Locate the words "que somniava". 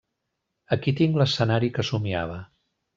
1.77-2.45